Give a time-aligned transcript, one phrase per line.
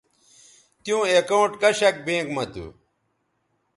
[0.83, 2.65] تیوں اکاؤنٹ کشک بینک مہ تھو